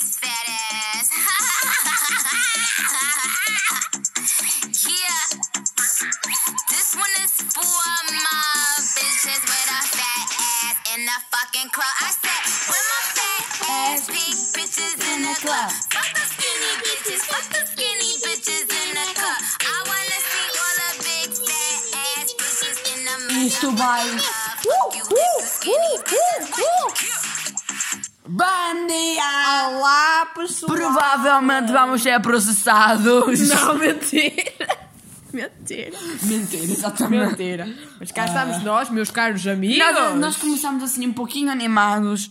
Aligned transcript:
this 0.00 0.16
fat 0.16 0.46
ass. 0.48 1.10
yeah. 4.88 5.20
This 6.70 6.96
one 6.96 7.14
is 7.20 7.32
for 7.52 7.92
my 8.08 8.80
bitches 8.96 9.42
with 9.44 9.68
a 9.68 9.82
fat 9.92 10.28
ass 10.40 10.76
in 10.94 11.04
the 11.04 11.18
fucking 11.28 11.70
club. 11.70 11.94
I 12.00 12.10
said, 12.16 12.44
with 12.72 12.86
my 12.88 13.02
fat 13.12 13.44
ass, 13.68 14.06
big 14.08 14.36
bitches 14.56 14.96
in 15.12 15.22
the 15.22 15.34
club. 15.44 15.70
Fuck 15.92 16.08
the 16.16 16.24
skinny 16.32 16.72
bitches, 16.80 17.22
fuck 17.28 17.44
the 17.52 17.62
skinny 17.68 18.12
bitches 18.24 18.68
in 18.72 18.88
the 18.96 19.06
club. 19.20 19.40
I 19.60 19.76
wanna 19.84 20.20
see 20.24 20.48
all 20.60 20.74
the 20.80 20.90
big 21.04 21.28
fat 21.36 21.80
ass 22.16 22.32
bitches 22.40 22.78
in 22.96 23.04
the 23.04 23.16
Isto 23.44 23.68
Provavelmente 30.66 31.72
vamos 31.72 32.02
ser 32.02 32.20
processados. 32.20 33.48
Não, 33.48 33.74
mentira! 33.78 34.80
Mentira! 35.32 35.96
Mentira, 36.22 36.64
exatamente. 36.72 37.28
Mentira! 37.30 37.68
Mas 38.00 38.10
cá 38.10 38.24
estamos 38.26 38.62
nós, 38.64 38.90
meus 38.90 39.10
caros 39.12 39.46
amigos! 39.46 39.78
Nós, 39.78 40.16
nós 40.18 40.36
começamos 40.36 40.82
assim 40.82 41.06
um 41.06 41.12
pouquinho 41.12 41.48
animados, 41.52 42.30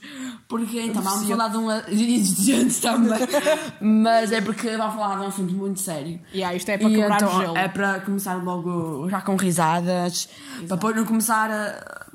porque 0.50 0.82
então 0.82 1.02
vamos 1.02 1.26
falar 1.26 1.48
de 1.48 1.58
um. 1.58 1.68
Gente 1.90 2.82
também. 2.82 3.20
Mas 3.80 4.34
é 4.34 4.42
porque 4.42 4.76
vamos 4.76 4.96
falar 4.96 5.16
de 5.16 5.22
um 5.22 5.28
assunto 5.28 5.54
muito 5.54 5.80
sério. 5.80 6.20
Yeah, 6.34 6.54
isto 6.56 6.68
é 6.70 6.78
para 6.78 6.90
E 6.90 6.96
quebrar 6.96 7.22
o 7.22 7.26
então 7.26 7.40
gelo. 7.40 7.58
é 7.58 7.68
para 7.70 8.00
começar 8.02 8.34
logo 8.44 9.08
já 9.10 9.22
com 9.22 9.38
risadas, 9.38 10.28
para 10.68 10.76
depois 10.76 10.96
não 10.98 11.06
começar 11.06 11.50
a- 11.50 12.06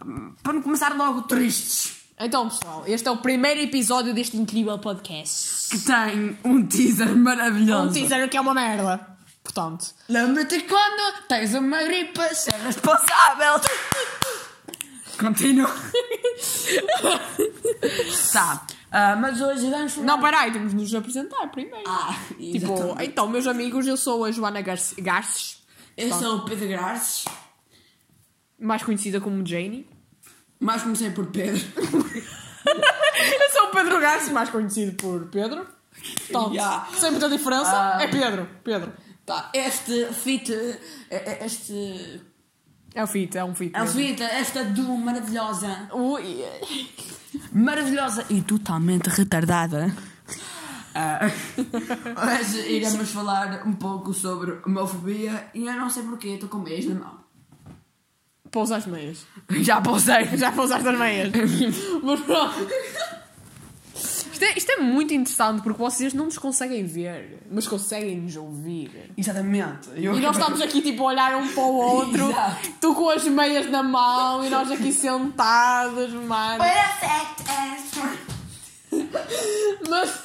para 0.42 0.52
não 0.52 0.60
começar 0.60 0.94
logo 0.94 1.22
tristes. 1.22 2.03
Então, 2.18 2.48
pessoal, 2.48 2.84
este 2.86 3.08
é 3.08 3.10
o 3.10 3.16
primeiro 3.16 3.60
episódio 3.60 4.14
deste 4.14 4.36
incrível 4.36 4.78
podcast. 4.78 5.68
Que 5.70 5.78
tem 5.80 6.38
um 6.44 6.64
teaser 6.64 7.14
maravilhoso. 7.16 7.88
Um 7.88 7.92
teaser 7.92 8.28
que 8.28 8.36
é 8.36 8.40
uma 8.40 8.54
merda. 8.54 9.04
Portanto, 9.42 9.92
Lembra-te 10.08 10.60
quando 10.62 11.26
tens 11.28 11.54
uma 11.54 11.82
gripe, 11.82 12.34
ser 12.34 12.54
responsável. 12.54 13.60
Continua. 15.18 15.70
tá. 18.32 18.66
ah, 18.90 19.16
mas 19.16 19.40
hoje 19.40 19.68
vamos 19.70 19.92
falar. 19.92 20.06
não, 20.06 20.20
peraí, 20.20 20.52
temos 20.52 20.70
de 20.70 20.76
nos 20.76 20.94
apresentar 20.94 21.46
primeiro. 21.48 21.84
Ah, 21.88 22.16
tipo, 22.38 22.56
exatamente. 22.74 23.04
então, 23.10 23.28
meus 23.28 23.46
amigos, 23.46 23.86
eu 23.86 23.96
sou 23.96 24.24
a 24.24 24.30
Joana 24.32 24.60
Garce- 24.62 25.00
Garces, 25.00 25.58
Eu 25.96 26.12
sou 26.14 26.38
o 26.38 26.44
Pedro 26.44 26.68
Garces, 26.68 27.24
mais 28.58 28.82
conhecida 28.82 29.20
como 29.20 29.46
Janie. 29.46 29.86
Mas 30.60 30.82
comecei 30.82 31.10
por 31.10 31.26
Pedro. 31.26 31.60
Eu 32.66 33.50
sou 33.52 33.68
o 33.68 33.70
Pedro 33.70 34.00
Garces, 34.00 34.30
mais 34.30 34.48
conhecido 34.50 34.92
por 34.96 35.26
Pedro. 35.26 35.66
Portanto, 36.28 36.52
Yeah. 36.54 36.86
sem 36.98 37.10
muita 37.12 37.28
diferença, 37.28 37.70
Ah. 37.72 38.02
é 38.02 38.08
Pedro. 38.08 38.48
Pedro. 38.64 38.92
Tá, 39.24 39.50
este 39.54 40.06
fit, 40.12 40.52
eh, 40.52 40.78
eh, 41.10 41.38
este. 41.46 42.20
É 42.94 43.02
o 43.02 43.06
fit, 43.06 43.36
é 43.38 43.44
um 43.44 43.54
fit. 43.54 43.74
É 43.74 43.78
o 43.80 43.84
mesmo. 43.84 44.00
fit, 44.00 44.22
esta 44.22 44.64
duo 44.64 44.98
maravilhosa. 44.98 45.88
Ui. 45.92 46.44
Maravilhosa 47.52 48.24
e 48.30 48.42
totalmente 48.42 49.08
retardada. 49.08 49.94
Ah, 50.94 51.20
hoje 52.40 52.60
iremos 52.70 53.10
falar 53.10 53.66
um 53.66 53.72
pouco 53.72 54.12
sobre 54.14 54.58
homofobia 54.64 55.48
e 55.54 55.66
eu 55.66 55.72
não 55.74 55.90
sei 55.90 56.02
porquê, 56.04 56.28
estou 56.34 56.48
com 56.48 56.58
meias 56.58 56.84
na 56.86 56.94
mão. 56.96 57.23
Pousa 58.54 58.76
as 58.76 58.86
meias. 58.86 59.26
Já 59.62 59.80
pousei. 59.80 60.26
Já 60.36 60.52
pousaste 60.52 60.86
as 60.86 60.96
meias. 60.96 61.32
Mas 62.00 62.20
pronto. 62.20 62.68
Isto 64.32 64.44
é, 64.44 64.52
isto 64.56 64.70
é 64.70 64.76
muito 64.76 65.12
interessante 65.12 65.60
porque 65.60 65.78
vocês 65.82 66.14
não 66.14 66.26
nos 66.26 66.38
conseguem 66.38 66.84
ver, 66.84 67.38
mas 67.50 67.68
conseguem 67.68 68.20
nos 68.20 68.34
ouvir. 68.34 69.12
Exatamente. 69.16 69.88
Eu 69.94 70.18
E 70.18 70.20
nós 70.20 70.36
estamos 70.36 70.60
aqui 70.60 70.82
tipo 70.82 71.04
a 71.04 71.06
olhar 71.06 71.36
um 71.36 71.46
para 71.48 71.62
o 71.62 71.74
outro, 71.76 72.30
Exato. 72.30 72.68
tu 72.80 72.94
com 72.94 73.10
as 73.10 73.24
meias 73.26 73.70
na 73.70 73.82
mão 73.84 74.44
e 74.44 74.50
nós 74.50 74.70
aqui 74.72 74.92
sentados, 74.92 76.12
mano. 76.12 76.64
Perfect 76.64 77.42
answer. 77.50 78.34
Mas, 79.88 80.20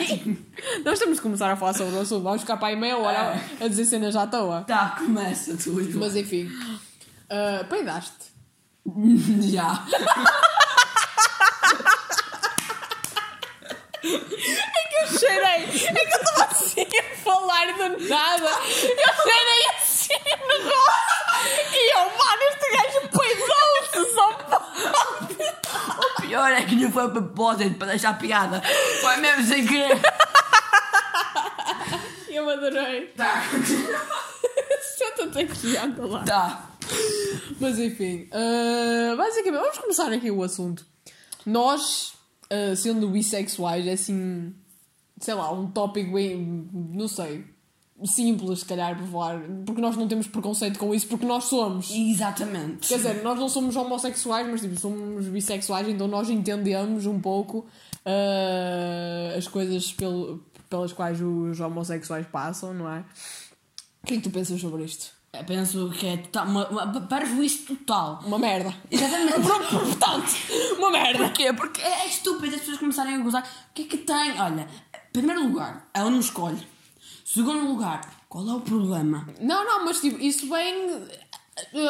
enfim, 0.00 0.38
nós 0.84 0.98
temos 0.98 1.16
de 1.16 1.22
começar 1.22 1.50
a 1.50 1.56
falar 1.56 1.74
sobre 1.74 1.94
o 1.96 2.00
assunto. 2.00 2.22
Vamos 2.22 2.40
ficar 2.42 2.56
para 2.56 2.68
aí 2.68 2.76
meia 2.76 2.96
hora 2.96 3.40
a 3.60 3.68
dizer 3.68 3.84
cenas 3.84 4.16
à 4.16 4.26
toa. 4.26 4.62
Tá, 4.62 4.96
começa 4.98 5.56
tu. 5.56 5.72
Mas 5.72 5.94
Mas 5.94 6.16
enfim, 6.16 6.48
uh, 7.30 7.64
peidaste. 7.68 8.32
já. 9.52 9.84
Eu 14.04 15.18
cheirei. 15.18 15.64
É 15.64 15.66
que 15.68 16.14
eu 16.14 16.20
estava 16.20 16.44
assim 16.50 16.86
a 16.98 17.16
falar 17.16 17.66
de 17.66 18.08
nada. 18.08 18.48
Eu 18.48 19.14
cheirei 19.22 19.66
assim 19.76 20.14
o 20.14 20.48
negócio. 20.48 21.14
E 21.72 21.96
eu, 21.96 22.04
mano, 22.18 22.42
este 22.50 22.66
gajo 22.76 23.00
peidou-se 23.10 24.14
só 24.14 24.32
pode. 24.32 25.34
O 25.98 26.22
pior 26.22 26.52
é 26.52 26.62
que 26.62 26.76
não 26.76 26.92
foi 26.92 27.04
a 27.04 27.08
propósito 27.08 27.78
para 27.78 27.88
deixar 27.88 28.18
piada. 28.18 28.62
Foi 29.00 29.16
mesmo 29.16 29.44
sem 29.44 29.66
querer. 29.66 30.00
Eu 32.28 32.48
adorei. 32.50 33.06
Tá. 33.16 33.42
Senta-te 34.96 35.38
aqui, 35.38 35.76
anda 35.76 36.06
lá. 36.06 36.24
Tá. 36.24 36.73
Mas 37.60 37.78
enfim, 37.78 38.28
uh, 38.32 39.16
basicamente, 39.16 39.60
vamos 39.60 39.78
começar 39.78 40.12
aqui 40.12 40.30
o 40.30 40.42
assunto. 40.42 40.84
Nós, 41.46 42.14
uh, 42.52 42.74
sendo 42.76 43.08
bissexuais, 43.08 43.86
é 43.86 43.92
assim, 43.92 44.54
sei 45.20 45.34
lá, 45.34 45.52
um 45.52 45.70
tópico 45.70 46.12
bem, 46.14 46.68
não 46.72 47.06
sei, 47.06 47.44
simples, 48.04 48.60
se 48.60 48.64
calhar, 48.64 48.96
para 48.96 49.06
falar, 49.06 49.40
porque 49.64 49.80
nós 49.80 49.96
não 49.96 50.08
temos 50.08 50.26
preconceito 50.26 50.78
com 50.78 50.94
isso, 50.94 51.06
porque 51.06 51.24
nós 51.24 51.44
somos. 51.44 51.90
Exatamente. 51.90 52.88
Quer 52.88 52.96
dizer, 52.96 53.22
nós 53.22 53.38
não 53.38 53.48
somos 53.48 53.76
homossexuais, 53.76 54.46
mas 54.50 54.60
tipo, 54.60 54.78
somos 54.78 55.26
bissexuais, 55.28 55.88
então 55.88 56.08
nós 56.08 56.28
entendemos 56.28 57.06
um 57.06 57.20
pouco 57.20 57.66
uh, 58.04 59.38
as 59.38 59.46
coisas 59.46 59.92
pelo- 59.92 60.42
pelas 60.68 60.92
quais 60.92 61.20
os 61.20 61.60
homossexuais 61.60 62.26
passam, 62.26 62.74
não 62.74 62.90
é? 62.92 63.04
O 64.02 64.06
que 64.06 64.14
é 64.14 64.16
que 64.16 64.22
tu 64.24 64.30
pensas 64.30 64.60
sobre 64.60 64.84
isto? 64.84 65.13
Penso 65.42 65.90
que 65.90 66.06
é 66.06 66.16
total, 66.18 66.46
uma, 66.46 66.68
uma 66.68 67.00
parvoíce 67.02 67.58
total. 67.64 68.20
Uma 68.24 68.38
merda. 68.38 68.74
Exatamente. 68.90 69.40
Portanto, 69.70 70.32
uma 70.78 70.90
merda. 70.90 71.18
Porquê? 71.24 71.52
Porque 71.52 71.80
é 71.82 72.06
estúpido 72.06 72.54
as 72.54 72.60
pessoas 72.60 72.78
começarem 72.78 73.16
a 73.16 73.18
gozar. 73.18 73.42
O 73.42 73.74
que 73.74 73.82
é 73.82 73.84
que 73.86 73.98
tem? 73.98 74.40
Olha, 74.40 74.68
primeiro 75.12 75.42
lugar, 75.42 75.88
ela 75.92 76.10
não 76.10 76.20
escolhe. 76.20 76.64
Segundo 77.24 77.66
lugar, 77.66 78.00
qual 78.28 78.48
é 78.48 78.52
o 78.52 78.60
problema? 78.60 79.26
Não, 79.40 79.64
não, 79.64 79.84
mas 79.84 80.00
tipo, 80.00 80.20
isso 80.20 80.48
vem. 80.48 81.02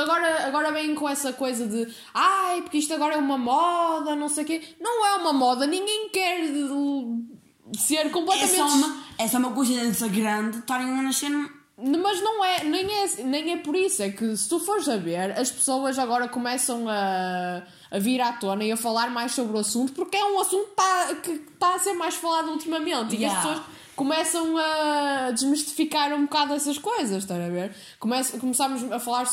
Agora, 0.03 0.47
agora 0.47 0.73
vem 0.73 0.95
com 0.95 1.09
essa 1.09 1.33
coisa 1.33 1.67
de 1.67 1.87
ai, 2.13 2.63
porque 2.63 2.79
isto 2.79 2.93
agora 2.95 3.15
é 3.15 3.19
uma 3.19 3.39
moda, 3.39 4.15
não 4.15 4.29
sei 4.29 4.45
o 4.45 4.47
quê. 4.47 4.63
Não 4.81 5.05
é 5.07 5.17
uma 5.17 5.33
moda, 5.33 5.67
ninguém 5.67 6.09
quer 6.11 6.41
ser 7.79 7.97
É 7.97 8.09
completamente. 8.11 8.57
só 8.57 8.67
uma, 8.67 8.97
é 9.19 9.29
só 9.29 9.39
uma 9.39 9.53
coincidência 9.53 10.09
grande 10.09 10.59
estarem 10.59 10.87
a 10.87 11.03
nascer 11.03 11.31
Mas 11.77 12.21
não 12.23 12.45
é 12.45 12.63
nem, 12.63 12.87
é, 12.89 13.23
nem 13.25 13.53
é 13.53 13.57
por 13.57 13.75
isso, 13.75 14.01
é 14.03 14.09
que 14.11 14.37
se 14.37 14.49
tu 14.49 14.61
fores 14.61 14.89
a 14.89 14.97
ver, 14.97 15.33
as 15.39 15.51
pessoas 15.51 15.99
agora 15.99 16.29
começam 16.29 16.89
a, 16.89 17.63
a 17.91 17.99
vir 17.99 18.21
à 18.21 18.33
tona 18.33 18.63
e 18.63 18.71
a 18.71 18.77
falar 18.77 19.11
mais 19.11 19.33
sobre 19.33 19.57
o 19.57 19.61
assunto, 19.61 19.93
porque 19.93 20.17
é 20.17 20.25
um 20.25 20.39
assunto 20.41 20.69
que 21.23 21.31
está 21.33 21.69
tá 21.71 21.75
a 21.75 21.79
ser 21.81 21.95
mais 21.95 22.15
falado 22.15 22.51
ultimamente 22.51 23.13
e 23.17 23.25
as 23.25 23.33
Yeah. 23.33 23.41
pessoas 23.43 23.67
começam 23.97 24.57
a 24.57 25.31
desmistificar 25.33 26.13
um 26.13 26.23
bocado 26.23 26.53
essas 26.55 26.79
coisas, 26.79 27.23
estás 27.25 27.41
a 27.45 27.49
ver? 27.49 27.73
Começa, 27.99 28.39
começamos 28.39 28.91
a 28.93 28.99
falar 29.01 29.25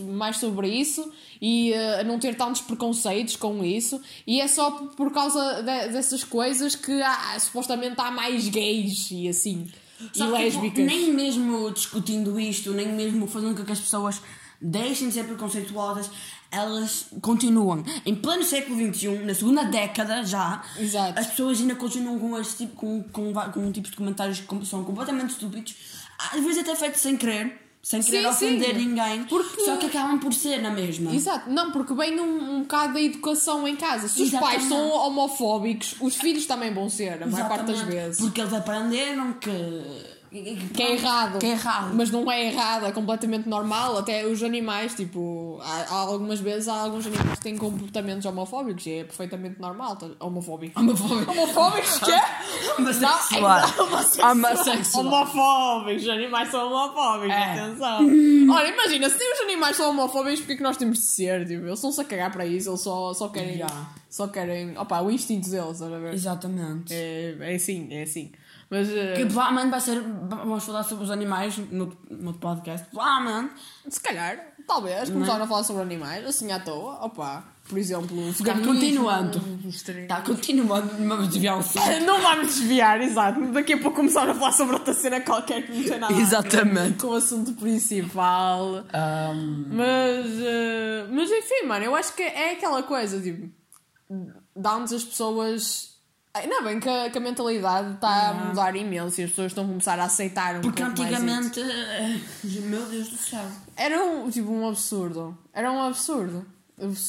mais 0.00 0.36
sobre 0.38 0.68
isso 0.68 1.12
e 1.40 1.72
eh, 1.72 2.00
a 2.00 2.04
não 2.04 2.18
ter 2.20 2.36
tantos 2.36 2.60
preconceitos 2.60 3.34
com 3.36 3.62
isso, 3.64 4.00
e 4.26 4.40
é 4.40 4.46
só 4.48 4.70
por- 4.72 4.88
por 4.96 5.12
causa 5.12 5.62
de- 5.62 5.88
dessas 5.92 6.22
coisas 6.24 6.74
que 6.76 7.00
há, 7.02 7.38
supostamente 7.40 7.94
há 8.00 8.10
mais 8.10 8.48
gays 8.48 9.08
e 9.12 9.28
assim. 9.28 9.68
Só 9.98 10.04
e 10.04 10.10
que, 10.10 10.50
tipo, 10.50 10.62
lésbicas. 10.62 10.86
nem 10.86 11.12
mesmo 11.12 11.70
discutindo 11.70 12.38
isto, 12.38 12.72
nem 12.72 12.88
mesmo 12.88 13.26
fazendo 13.26 13.56
com 13.56 13.64
que 13.64 13.72
as 13.72 13.80
pessoas 13.80 14.20
deixem 14.60 15.08
de 15.08 15.14
ser 15.14 15.24
preconceituosas, 15.24 16.10
elas 16.50 17.06
continuam. 17.20 17.84
Em 18.04 18.14
pleno 18.14 18.42
século 18.42 18.76
XXI, 18.94 19.18
na 19.24 19.34
segunda 19.34 19.64
década 19.64 20.24
já, 20.24 20.62
Exato. 20.78 21.18
as 21.18 21.26
pessoas 21.28 21.60
ainda 21.60 21.74
continuam 21.74 22.18
com, 22.18 22.38
este 22.38 22.66
tipo, 22.66 22.76
com, 22.76 23.02
com, 23.04 23.32
com 23.32 23.72
tipos 23.72 23.90
de 23.90 23.96
comentários 23.96 24.40
que 24.40 24.66
são 24.66 24.82
completamente 24.84 25.30
estúpidos, 25.30 25.76
às 26.32 26.40
vezes 26.42 26.58
até 26.58 26.74
feitos 26.74 27.00
sem 27.00 27.16
querer, 27.16 27.67
sem 27.88 28.02
querer 28.02 28.20
Sim, 28.24 28.26
ofender 28.26 28.74
sim. 28.76 28.84
ninguém, 28.86 29.24
Porque- 29.24 29.62
só 29.64 29.78
que 29.78 29.86
acabam 29.86 30.18
por 30.18 30.34
ser 30.34 30.60
na 30.60 30.70
mesma. 30.70 31.10
Exato, 31.14 31.48
não, 31.50 31.72
porque 31.72 31.94
vem 31.94 32.20
um, 32.20 32.56
um 32.56 32.60
bocado 32.60 32.92
da 32.92 33.00
educação 33.00 33.66
em 33.66 33.76
casa. 33.76 34.08
Se 34.08 34.20
os 34.20 34.28
Exatamente. 34.28 34.56
pais 34.58 34.68
são 34.68 34.90
homofóbicos, 34.90 35.94
os 35.98 36.14
filhos 36.16 36.44
também 36.44 36.70
vão 36.74 36.90
ser, 36.90 37.22
a 37.22 37.26
maior 37.26 37.48
parte 37.48 37.62
das 37.64 37.76
Exatamente. 37.76 38.02
vezes. 38.04 38.20
Porque 38.20 38.42
eles 38.42 38.52
aprenderam 38.52 39.32
que 39.32 39.50
que 40.30 40.82
é 40.82 40.92
errado. 40.92 41.38
Que 41.38 41.46
é 41.46 41.50
errado. 41.50 41.94
Mas 41.94 42.10
não 42.10 42.30
é 42.30 42.46
errado, 42.46 42.86
é 42.86 42.92
completamente 42.92 43.48
normal. 43.48 43.96
Até 43.98 44.26
os 44.26 44.42
animais, 44.42 44.94
tipo, 44.94 45.58
há, 45.62 45.86
há 45.90 45.94
algumas 45.94 46.40
vezes 46.40 46.68
há 46.68 46.74
alguns 46.80 47.06
animais 47.06 47.38
que 47.38 47.40
têm 47.44 47.56
comportamentos 47.56 48.24
homofóbicos 48.26 48.86
e 48.86 48.92
é 48.92 49.04
perfeitamente 49.04 49.60
normal. 49.60 49.96
tá- 49.96 50.08
Homofóbico. 50.20 50.78
Homofóbico. 50.80 51.30
Homofóbicos? 51.30 51.98
Que 51.98 52.12
é? 52.12 52.22
Homossexual. 52.78 53.60
Não, 53.76 53.84
Homossexual. 54.32 55.06
Homofóbicos, 55.06 56.02
os 56.02 56.08
animais 56.08 56.48
são 56.50 56.66
homofóbicos, 56.72 57.34
É. 57.34 57.60
atenção. 57.60 57.98
Olha, 58.54 58.68
imagina, 58.68 59.08
se 59.10 59.16
os 59.16 59.40
animais 59.40 59.76
são 59.76 59.90
homofóbicos, 59.90 60.40
porque 60.40 60.52
é 60.52 60.56
que 60.56 60.62
nós 60.62 60.76
temos 60.76 60.98
de 60.98 61.04
ser? 61.04 61.46
Tipo, 61.46 61.64
eles 61.64 61.74
estão-se 61.74 62.00
a 62.00 62.04
cagar 62.04 62.30
para 62.32 62.46
isso, 62.46 62.70
eles 62.70 62.80
só, 62.80 63.12
só 63.14 63.28
querem. 63.28 63.54
Yeah. 63.54 63.90
Só 64.10 64.26
querem. 64.28 64.76
Opa, 64.78 65.00
o 65.02 65.10
instinto 65.10 65.50
deles, 65.50 65.82
a 65.82 65.88
ver? 65.88 66.14
Exatamente. 66.14 66.92
É, 66.94 67.36
é 67.40 67.54
assim, 67.54 67.88
é 67.90 68.02
assim. 68.02 68.32
Mas. 68.70 68.88
eh, 68.90 69.14
Que 69.16 69.24
provavelmente 69.26 69.70
vai 69.70 69.80
ser. 69.80 70.00
Vamos 70.00 70.64
falar 70.64 70.82
sobre 70.84 71.04
os 71.04 71.10
animais 71.10 71.56
no, 71.70 71.96
no 72.10 72.34
podcast. 72.34 72.86
Provavelmente. 72.90 73.54
Se 73.88 74.00
calhar, 74.00 74.38
talvez, 74.66 75.08
começaram 75.10 75.44
a 75.44 75.46
falar 75.46 75.64
sobre 75.64 75.82
animais, 75.82 76.26
assim 76.26 76.52
à 76.52 76.60
toa, 76.60 77.02
opa, 77.04 77.42
por 77.66 77.78
exemplo, 77.78 78.14
veganismo, 78.32 78.66
continuando. 78.74 79.40
o 79.64 79.68
extremo- 79.68 80.06
Tá, 80.08 80.20
continuando. 80.20 80.88
Vamos 81.08 81.28
desviar 81.28 81.58
o 81.58 81.62
som. 81.62 81.80
Não 82.04 82.20
vamos 82.20 82.46
desviar, 82.48 83.00
exato. 83.00 83.40
Daqui 83.52 83.72
a 83.72 83.78
pouco 83.78 83.96
começaram 83.96 84.32
a 84.32 84.34
falar 84.34 84.52
sobre 84.52 84.74
outra 84.74 84.92
cena 84.92 85.20
qualquer 85.22 85.66
que 85.66 85.72
não 85.72 85.84
tem 85.84 85.98
nada 85.98 86.12
Exatamente. 86.14 86.98
com 86.98 87.06
o 87.08 87.14
assunto 87.14 87.52
principal. 87.54 88.84
Ahm, 88.92 89.64
Mas, 89.70 90.26
eh, 90.42 91.06
mas 91.10 91.30
enfim, 91.30 91.66
mano, 91.66 91.84
eu 91.86 91.96
acho 91.96 92.14
que 92.14 92.22
é 92.22 92.52
aquela 92.52 92.82
coisa, 92.82 93.18
tipo, 93.20 93.48
dá-nos 94.54 94.92
as 94.92 95.04
pessoas. 95.04 95.96
Ainda 96.34 96.60
bem 96.62 96.78
que 96.78 96.88
a, 96.88 97.10
que 97.10 97.18
a 97.18 97.20
mentalidade 97.20 97.94
está 97.94 98.28
a 98.30 98.34
mudar 98.34 98.76
imenso 98.76 99.20
e 99.20 99.24
as 99.24 99.30
pessoas 99.30 99.48
estão 99.52 99.64
a 99.64 99.66
começar 99.68 99.98
a 99.98 100.04
aceitar 100.04 100.56
um 100.56 100.60
porque 100.60 100.82
pouco 100.84 101.00
mais 101.00 101.12
isso. 101.12 101.22
antigamente. 101.22 101.60
eh, 101.60 102.20
Meu 102.60 102.86
Deus 102.86 103.08
do 103.08 103.16
céu. 103.16 103.44
Era 103.76 104.04
um, 104.04 104.30
tipo, 104.30 104.50
um 104.52 104.68
absurdo. 104.68 105.36
Era 105.52 105.72
um 105.72 105.82
absurdo. 105.82 106.46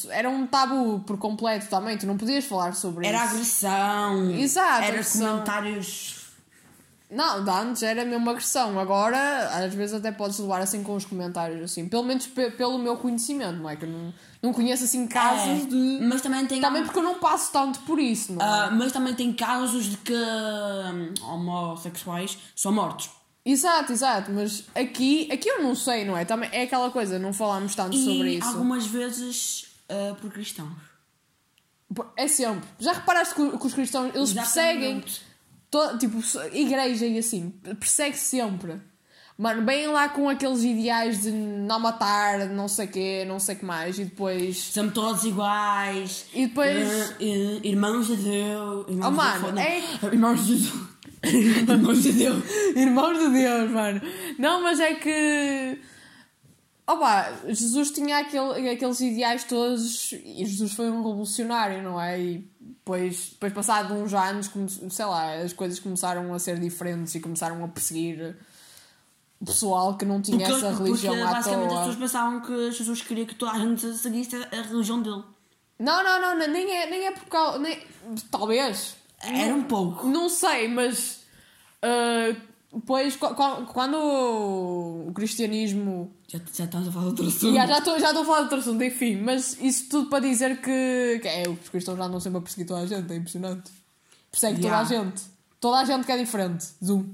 Era 0.08 0.28
um 0.28 0.46
tabu 0.48 1.00
por 1.06 1.16
completo 1.16 1.68
também. 1.68 1.96
Tu 1.96 2.06
não 2.06 2.16
podias 2.16 2.44
falar 2.44 2.74
sobre 2.74 3.06
Era 3.06 3.18
isso. 3.24 3.34
agressão. 3.34 4.30
Exato, 4.32 4.78
Era 4.82 4.86
agressão. 4.88 5.30
comentários. 5.30 6.19
Não, 7.10 7.42
de 7.42 7.50
antes 7.50 7.82
era 7.82 8.04
mesmo 8.04 8.30
agressão. 8.30 8.78
Agora, 8.78 9.48
às 9.64 9.74
vezes 9.74 9.94
até 9.96 10.12
podes 10.12 10.38
levar 10.38 10.62
assim 10.62 10.82
com 10.84 10.94
os 10.94 11.04
comentários, 11.04 11.60
assim. 11.62 11.88
Pelo 11.88 12.04
menos 12.04 12.26
pe- 12.28 12.52
pelo 12.52 12.78
meu 12.78 12.96
conhecimento, 12.96 13.56
não 13.58 13.68
é? 13.68 13.74
Que 13.74 13.84
eu 13.84 13.88
não, 13.88 14.14
não 14.40 14.52
conheço 14.52 14.84
assim 14.84 15.06
casos 15.08 15.64
É, 15.64 15.66
de. 15.66 15.98
Mas 16.02 16.20
também 16.20 16.46
tem. 16.46 16.60
Também 16.60 16.84
porque 16.84 16.98
eu 16.98 17.02
não 17.02 17.18
passo 17.18 17.50
tanto 17.52 17.80
por 17.80 17.98
isso, 17.98 18.32
não 18.34 18.40
é? 18.40 18.44
ah, 18.48 18.70
mas 18.70 18.92
também 18.92 19.12
tem 19.14 19.32
casos 19.32 19.86
de 19.86 19.96
que 19.96 20.14
hum, 20.14 21.12
homossexuais 21.22 22.38
são 22.54 22.70
mortos. 22.72 23.10
Exato, 23.44 23.90
exato. 23.92 24.30
Mas 24.30 24.64
aqui, 24.74 25.28
aqui 25.32 25.48
eu 25.48 25.62
não 25.62 25.74
sei, 25.74 26.04
não 26.04 26.16
é? 26.16 26.24
Também 26.24 26.48
é 26.52 26.62
aquela 26.62 26.90
coisa, 26.90 27.18
não 27.18 27.32
falámos 27.32 27.74
tanto 27.74 27.96
E 27.96 28.04
sobre 28.04 28.34
isso. 28.34 28.46
algumas 28.46 28.86
vezes 28.86 29.64
ah, 29.88 30.14
por 30.20 30.30
cristãos. 30.30 30.72
É 32.16 32.28
sempre. 32.28 32.68
Já 32.78 32.92
reparaste 32.92 33.34
que, 33.34 33.42
os 33.42 33.74
cristãos 33.74 34.14
eles 34.14 34.32
perseguem 34.32 35.02
Exatamente. 35.72 35.98
to- 35.98 35.98
tipo 35.98 36.56
igreja 36.56 37.06
e 37.06 37.18
assim, 37.18 37.50
persegue 37.78 38.16
sempre. 38.16 38.74
Mano, 39.38 39.62
bem 39.62 39.86
lá 39.86 40.06
com 40.10 40.28
aqueles 40.28 40.62
ideais 40.64 41.22
de 41.22 41.30
não 41.30 41.80
matar, 41.80 42.46
não 42.50 42.68
sei 42.68 42.86
quê, 42.86 43.24
não 43.26 43.38
sei 43.40 43.54
o 43.54 43.58
que 43.58 43.64
mais, 43.64 43.98
e 43.98 44.04
depois. 44.04 44.56
Somos 44.58 44.92
todos 44.92 45.24
iguais. 45.24 46.26
E 46.34 46.46
depois. 46.46 46.76
Ah, 47.10 47.14
eh, 47.20 47.60
irmãos 47.64 48.06
de 48.08 48.16
Deus. 48.16 48.86
Irmãos 48.88 49.06
Oh, 49.06 49.10
de 49.10 49.16
mano, 49.16 49.52
não. 49.52 49.62
é- 49.62 49.82
Irmãos 50.12 50.46
de 50.46 50.56
Deus. 50.56 50.88
irmãos 51.70 52.02
de 52.02 52.12
Deus. 52.12 52.44
Irmãos 52.76 53.18
de 53.18 53.28
Deus, 53.30 53.70
mano. 53.70 54.00
Não, 54.38 54.62
mas 54.62 54.78
é 54.78 54.92
que. 54.94 55.78
Opa, 56.92 57.32
Jesus 57.48 57.90
tinha 57.90 58.18
aquele, 58.18 58.70
aqueles 58.70 59.00
ideais 59.00 59.44
todos 59.44 60.12
e 60.12 60.44
Jesus 60.44 60.72
foi 60.72 60.90
um 60.90 60.96
revolucionário, 60.98 61.82
não 61.82 62.00
é? 62.00 62.18
E 62.20 62.50
depois, 62.60 63.30
depois 63.32 63.52
passado 63.52 63.94
uns 63.94 64.12
anos, 64.14 64.48
come- 64.48 64.68
sei 64.68 65.04
lá, 65.04 65.34
as 65.34 65.52
coisas 65.52 65.78
começaram 65.78 66.32
a 66.34 66.38
ser 66.38 66.58
diferentes 66.58 67.14
e 67.14 67.20
começaram 67.20 67.62
a 67.64 67.68
perseguir 67.68 68.36
o 69.40 69.44
pessoal 69.44 69.96
que 69.96 70.04
não 70.04 70.20
tinha 70.20 70.38
Porque, 70.38 70.52
essa 70.52 70.68
porque 70.70 70.82
religião 70.84 71.14
à 71.26 71.30
basicamente 71.32 71.66
as 71.66 71.72
toa. 71.72 71.78
pessoas 71.80 71.96
pensavam 71.96 72.40
que 72.40 72.70
Jesus 72.72 73.02
queria 73.02 73.26
que 73.26 73.34
toda 73.34 73.52
a 73.52 73.58
gente 73.58 73.92
seguisse 73.96 74.36
a 74.36 74.62
religião 74.62 75.00
dele. 75.00 75.22
Não, 75.78 76.02
não, 76.04 76.20
não, 76.20 76.38
não, 76.38 76.48
nem 76.48 76.70
é, 76.76 76.90
nem 76.90 77.06
é 77.06 77.12
por 77.12 77.24
causa. 77.26 77.58
Nem, 77.58 77.78
talvez. 78.30 78.96
Era 79.22 79.54
um 79.54 79.62
pouco. 79.64 80.06
Não 80.06 80.28
sei, 80.28 80.68
mas. 80.68 81.20
ah, 81.82 82.36
qu- 82.70 83.66
quando 83.72 83.96
o 85.08 85.12
cristianismo 85.14 86.14
Já, 86.28 86.38
já 86.54 86.64
estamos 86.64 86.88
a 86.88 86.92
falar 86.92 87.04
de 87.06 87.10
outro 87.10 87.26
assunto. 87.26 87.54
Já, 87.54 87.66
já 87.66 87.78
estou 87.78 87.98
já 87.98 88.06
estou 88.08 88.22
a 88.22 88.26
falar 88.26 88.38
de 88.38 88.42
outro 88.44 88.58
assunto, 88.58 88.84
enfim, 88.84 89.16
mas 89.16 89.58
isso 89.60 89.88
tudo 89.88 90.08
para 90.08 90.20
dizer 90.20 90.60
que, 90.60 91.18
que 91.20 91.28
é, 91.28 91.48
os 91.48 91.68
cristãos 91.68 91.98
já 91.98 92.04
andam 92.04 92.20
sempre 92.20 92.38
a 92.38 92.42
perseguir 92.42 92.66
toda 92.66 92.80
a 92.80 92.86
gente, 92.86 93.12
é 93.12 93.16
impressionante. 93.16 93.70
Persegue 94.30 94.60
Yeah. 94.62 94.84
toda 94.84 94.96
a 95.00 95.02
gente. 95.04 95.22
Toda 95.60 95.78
a 95.80 95.84
gente 95.84 96.06
que 96.06 96.12
é 96.12 96.16
diferente. 96.18 96.66
Zoom. 96.84 97.04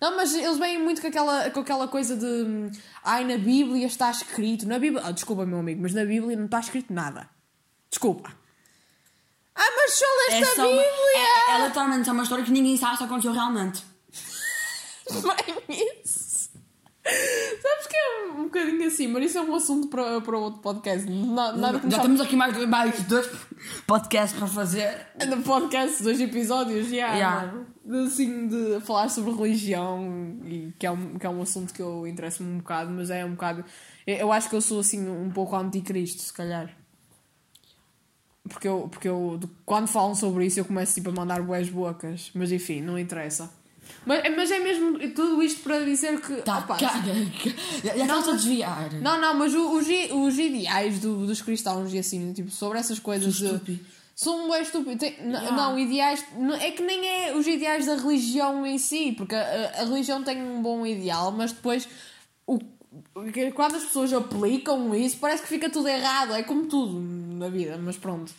Não, 0.00 0.16
mas 0.16 0.34
eles 0.34 0.58
vêm 0.58 0.78
muito 0.82 1.00
com 1.00 1.06
aquela, 1.08 1.50
com 1.50 1.60
aquela 1.60 1.88
coisa 1.88 2.16
de 2.16 2.70
ai, 3.04 3.24
na 3.24 3.36
Bíblia 3.38 3.86
está 3.86 4.10
escrito. 4.10 4.66
Na 4.66 4.78
Bíblia. 4.78 5.02
Ah, 5.04 5.10
desculpa, 5.12 5.46
meu 5.46 5.58
amigo, 5.60 5.80
mas 5.82 5.94
na 5.94 6.04
Bíblia 6.04 6.36
não 6.36 6.44
está 6.46 6.60
escrito 6.60 6.92
nada. 6.92 7.28
Desculpa. 7.90 8.30
Ah, 9.56 9.70
mas 9.76 9.92
só 9.94 10.04
É 10.30 10.38
leste 10.40 10.54
só 10.56 10.62
a 10.62 10.66
uma- 10.66 10.72
Bíblia! 10.82 10.88
é, 11.50 11.52
é 11.62 11.66
literalmente 11.66 12.04
só 12.06 12.12
uma 12.12 12.22
história 12.22 12.44
que 12.44 12.50
ninguém 12.52 12.76
sabe 12.76 12.96
se 12.98 13.04
aconteceu 13.04 13.32
realmente. 13.32 13.82
Isso. 16.04 16.38
Sabes 17.62 17.86
que 17.86 17.96
é 17.96 18.32
um 18.32 18.44
bocadinho 18.44 18.86
assim, 18.86 19.06
mas 19.06 19.24
isso 19.30 19.38
é 19.38 19.40
um 19.40 19.54
assunto 19.54 19.88
para, 19.88 20.20
para 20.20 20.36
outro 20.36 20.60
podcast. 20.60 21.08
Na- 21.10 21.52
Nada 21.52 21.78
Já 21.88 21.96
me 21.96 22.02
temos 22.02 22.20
aqui 22.20 22.36
mais, 22.36 22.66
mais 22.66 23.02
dois 23.04 23.26
podcasts 23.86 24.38
para 24.38 24.46
fazer. 24.46 25.06
No 25.26 25.42
podcast, 25.42 26.02
dois 26.02 26.20
episódios, 26.20 26.88
já, 26.88 27.14
Yeah. 27.14 27.54
De, 27.82 27.98
Assim, 28.06 28.48
de 28.48 28.80
falar 28.80 29.08
sobre 29.08 29.32
religião, 29.32 30.38
e 30.44 30.74
que 30.78 30.86
é 30.86 30.90
um, 30.90 31.18
que 31.18 31.26
é 31.26 31.30
um 31.30 31.40
assunto 31.40 31.72
que 31.72 31.80
eu 31.80 32.06
interesso-me 32.06 32.50
um 32.52 32.58
bocado, 32.58 32.90
mas 32.90 33.08
é 33.08 33.24
um 33.24 33.30
bocado. 33.30 33.64
Eu, 34.06 34.30
acho 34.30 34.50
que 34.50 34.56
eu 34.56 34.60
sou 34.60 34.80
assim 34.80 35.08
um 35.08 35.30
pouco 35.30 35.56
anticristo, 35.56 36.20
se 36.20 36.32
calhar. 36.32 36.76
Porque 38.46 38.68
eu, 38.68 38.88
porque 38.90 39.08
eu 39.08 39.40
quando 39.64 39.86
falam 39.86 40.14
sobre 40.14 40.44
isso 40.46 40.60
eu 40.60 40.64
começo 40.66 40.94
tipo 40.94 41.08
a 41.08 41.12
mandar 41.12 41.40
boas 41.42 41.68
bocas, 41.70 42.30
mas 42.34 42.52
enfim, 42.52 42.82
não 42.82 42.98
interessa. 42.98 43.50
Mas, 44.06 44.22
mas 44.36 44.50
é 44.50 44.58
mesmo 44.58 44.98
tudo 45.10 45.42
isto 45.42 45.60
para 45.62 45.80
dizer 45.84 46.20
que. 46.20 46.36
Tá, 46.42 46.58
opa, 46.58 46.76
caga, 46.76 47.12
já 47.84 47.96
já 47.96 48.02
estamos 48.04 48.28
a 48.28 48.32
desviar. 48.32 48.92
não, 48.94 49.20
não, 49.20 49.34
mas 49.34 49.54
o- 49.54 49.72
os, 49.76 49.86
os 49.86 50.38
ideais 50.38 50.98
do- 51.00 51.26
dos 51.26 51.42
cristãos 51.42 51.92
e 51.92 51.98
assim, 51.98 52.32
tipo, 52.32 52.50
sobre 52.50 52.78
essas 52.78 52.98
coisas 52.98 53.34
São 53.36 53.46
estúpidos. 53.54 53.86
São 54.14 54.50
bem 54.50 54.62
estúpidos. 54.62 54.98
Tem- 54.98 55.16
Yeah. 55.20 55.52
Não, 55.52 55.78
ideais. 55.78 56.24
É 56.60 56.70
que 56.72 56.82
nem 56.82 57.06
é 57.06 57.36
os 57.36 57.46
ideais 57.46 57.86
da 57.86 57.94
religião 57.96 58.66
em 58.66 58.78
si, 58.78 59.12
porque 59.16 59.34
a, 59.34 59.72
a- 59.80 59.84
religião 59.84 60.22
tem 60.22 60.42
um 60.42 60.60
bom 60.62 60.84
ideal, 60.86 61.30
mas 61.30 61.52
depois 61.52 61.86
o, 62.46 62.58
quando 63.54 63.76
as 63.76 63.84
pessoas 63.84 64.12
aplicam 64.12 64.94
isso, 64.94 65.18
parece 65.18 65.42
que 65.42 65.48
fica 65.48 65.68
tudo 65.70 65.86
errado. 65.88 66.32
É 66.34 66.42
como 66.42 66.66
tudo 66.66 66.98
na 67.00 67.48
vida, 67.48 67.78
mas 67.80 67.96
pronto. 67.96 68.32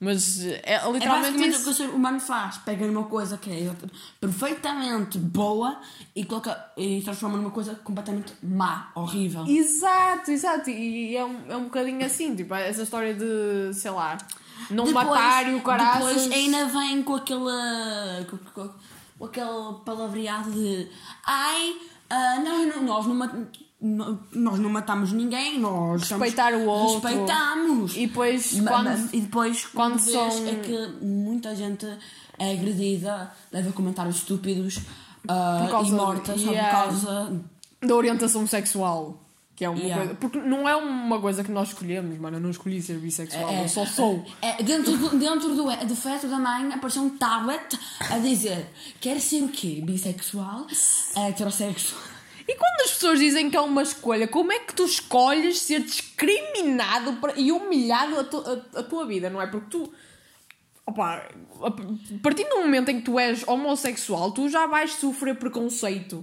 Mas 0.00 0.44
é, 0.44 0.60
É 0.64 0.92
literalmente 0.92 1.02
basicamente 1.08 1.50
o 1.50 1.54
que 1.54 1.60
isso. 1.60 1.70
o 1.70 1.74
ser 1.74 1.88
humano 1.90 2.20
faz. 2.20 2.58
Pega 2.58 2.86
numa 2.86 3.04
coisa 3.04 3.38
que 3.38 3.50
é 3.50 3.72
perfeitamente 4.20 5.18
boa 5.18 5.80
e, 6.14 6.24
coloca, 6.24 6.72
e 6.76 7.00
transforma 7.02 7.36
numa 7.38 7.50
coisa 7.50 7.74
completamente 7.76 8.32
má, 8.42 8.90
horrível. 8.94 9.46
Exato, 9.46 10.30
exato. 10.30 10.68
E 10.70 11.16
é 11.16 11.24
um, 11.24 11.36
é 11.48 11.56
um 11.56 11.64
bocadinho 11.64 12.04
assim, 12.04 12.34
tipo, 12.34 12.54
essa 12.54 12.82
história 12.82 13.14
de, 13.14 13.72
sei 13.72 13.90
lá, 13.92 14.18
não 14.70 14.90
matar 14.92 15.48
e 15.50 15.54
o 15.54 15.62
caraças. 15.62 16.04
Depois 16.22 16.32
ainda 16.32 16.66
vem 16.66 17.02
com 17.02 17.14
aquele. 17.14 17.40
com, 18.30 18.38
com- 18.52 18.74
com 19.16 19.24
aquele 19.26 19.74
palavreado 19.86 20.50
de. 20.50 20.88
Ai, 21.24 21.76
ah, 22.14 22.40
não, 22.44 22.66
não, 22.66 22.82
nós 22.84 23.06
não 23.06 23.14
ma- 23.14 23.32
no- 23.80 24.18
nós 24.32 24.58
não 24.58 24.70
matamos 24.70 25.12
ninguém, 25.12 25.58
nós 25.58 26.08
Respeitar 26.08 26.52
somos- 26.52 26.66
o 26.66 26.70
outro. 26.70 27.08
Respeitamos. 27.08 27.96
E 27.96 28.06
depois, 28.06 28.60
quando. 28.66 28.84
ma- 28.84 29.08
e 29.12 29.20
depois, 29.20 29.66
quando 29.66 29.98
são- 29.98 30.28
é 30.48 30.54
que 30.56 31.04
muita 31.04 31.54
gente 31.54 31.86
é 32.38 32.52
agredida, 32.52 33.30
leva 33.52 33.72
comentários 33.72 34.16
estúpidos 34.16 34.78
causa 35.70 35.86
e 35.88 35.90
de- 35.90 35.96
morta 35.96 36.38
só 36.38 36.50
Yeah. 36.50 36.78
por 36.78 36.84
causa. 36.90 37.40
da 37.82 37.94
orientação 37.94 38.46
sexual. 38.46 39.20
Que 39.56 39.64
é 39.64 39.68
uma 39.68 39.78
Yeah. 39.78 39.98
coisa. 40.04 40.14
Porque 40.16 40.38
não 40.38 40.68
é 40.68 40.74
uma 40.74 41.20
coisa 41.20 41.44
que 41.44 41.50
nós 41.52 41.68
escolhemos, 41.68 42.18
mano. 42.18 42.38
Eu 42.38 42.40
não 42.40 42.50
escolhi 42.50 42.82
ser 42.82 42.98
bissexual, 42.98 43.52
eu 43.54 43.68
só 43.68 43.86
sou. 43.86 44.24
É, 44.42 44.60
dentro 44.62 44.96
do, 44.98 45.16
dentro 45.16 45.54
do, 45.54 45.64
do 45.86 45.94
feto 45.96 46.26
da 46.26 46.38
mãe 46.40 46.72
apareceu 46.72 47.02
um 47.02 47.10
tablet 47.16 47.78
a 48.10 48.18
dizer: 48.18 48.66
quer 49.00 49.20
ser 49.20 49.42
o 49.44 49.48
quê? 49.48 49.80
Bissexual? 49.84 50.66
Heterossexual? 51.16 52.02
E 52.46 52.54
quando 52.56 52.80
as 52.84 52.90
pessoas 52.90 53.18
dizem 53.20 53.48
que 53.48 53.56
é 53.56 53.60
uma 53.60 53.82
escolha, 53.82 54.26
como 54.28 54.52
é 54.52 54.58
que 54.58 54.74
tu 54.74 54.84
escolhes 54.84 55.60
ser 55.60 55.80
discriminado 55.82 57.16
e 57.36 57.50
humilhado 57.52 58.18
a, 58.20 58.24
tu- 58.24 58.44
a- 58.74 58.80
a 58.80 58.82
tua 58.82 59.06
vida, 59.06 59.30
não 59.30 59.40
é? 59.40 59.46
Porque 59.46 59.68
tu. 59.70 59.92
Opa, 60.86 61.26
a 61.62 61.70
partir 62.22 62.44
do 62.48 62.56
momento 62.56 62.90
em 62.90 62.98
que 62.98 63.04
tu 63.06 63.18
és 63.18 63.46
homossexual, 63.48 64.32
tu 64.32 64.48
já 64.50 64.66
vais 64.66 64.92
sofrer 64.94 65.36
preconceito. 65.38 66.22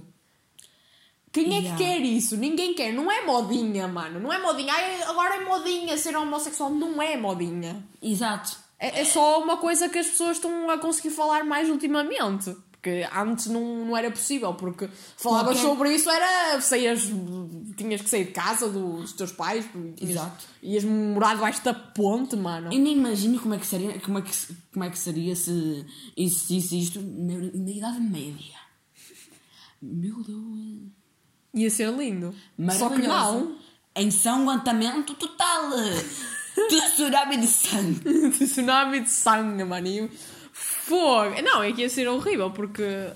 Quem 1.32 1.44
é 1.54 1.58
Yeah. 1.60 1.76
que 1.76 1.82
quer 1.84 2.00
isso? 2.00 2.36
Ninguém 2.36 2.74
quer. 2.74 2.92
Não 2.92 3.10
é 3.10 3.24
modinha, 3.24 3.88
mano. 3.88 4.20
Não 4.20 4.32
é 4.32 4.38
modinha. 4.38 4.72
Ai, 4.72 5.02
agora 5.04 5.36
é 5.36 5.44
modinha 5.44 5.96
ser 5.96 6.14
homossexual. 6.16 6.70
Não 6.70 7.00
é 7.00 7.16
modinha. 7.16 7.82
Exato. 8.02 8.56
É, 8.78 9.00
é 9.00 9.04
só 9.04 9.42
uma 9.42 9.56
coisa 9.56 9.88
que 9.88 9.98
as 9.98 10.08
pessoas 10.08 10.36
estão 10.36 10.68
a 10.68 10.76
conseguir 10.78 11.10
falar 11.10 11.42
mais 11.44 11.70
ultimamente. 11.70 12.54
Porque 12.72 13.06
antes 13.16 13.46
não, 13.46 13.84
não 13.86 13.96
era 13.96 14.10
possível, 14.10 14.52
porque 14.54 14.88
falavas 15.16 15.56
Qualquer- 15.56 15.62
sobre 15.70 15.94
isso, 15.94 16.10
era 16.10 16.60
saías, 16.60 17.02
tinhas 17.76 18.02
que 18.02 18.10
sair 18.10 18.24
de 18.24 18.32
casa 18.32 18.68
dos 18.68 19.12
teus 19.12 19.30
pais, 19.30 19.64
Exato. 20.00 20.44
ias 20.60 20.82
morar 20.82 21.36
debaixo 21.36 21.62
da 21.64 21.72
ponte, 21.72 22.34
mano. 22.34 22.72
Eu 22.72 22.80
nem 22.80 22.94
imagino 22.94 23.38
como 23.38 23.54
é 23.54 23.58
que 23.58 23.66
seria, 23.68 24.00
como 24.00 24.18
é 24.18 24.22
que, 24.22 24.34
se- 24.34 24.56
como 24.72 24.84
é 24.84 24.90
que 24.90 24.98
seria 24.98 25.36
se 25.36 25.86
existisse 26.16 26.76
isto 26.80 27.00
na, 27.00 27.34
na 27.54 27.70
Idade 27.70 28.00
Média. 28.00 28.56
Meu 29.80 30.22
Deus. 30.24 30.90
Ia 31.54 31.70
ser 31.70 31.90
lindo. 31.92 32.34
Só 32.78 32.88
que 32.88 33.02
não. 33.02 33.56
Ensanguentamento 33.96 35.14
total. 35.14 35.70
Tsunami 36.68 37.36
de 37.38 37.46
sangue. 37.46 38.30
Tsunami 38.30 39.00
de 39.00 39.10
sangue. 39.10 39.62
E 39.62 40.10
Fogo. 40.52 41.40
Não, 41.42 41.62
é 41.62 41.72
que 41.72 41.82
ia 41.82 41.88
ser 41.88 42.08
horrível, 42.08 42.50
porque. 42.50 43.10